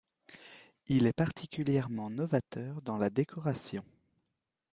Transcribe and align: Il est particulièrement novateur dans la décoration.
Il 0.87 1.05
est 1.05 1.13
particulièrement 1.13 2.09
novateur 2.09 2.81
dans 2.81 2.97
la 2.97 3.11
décoration. 3.11 3.85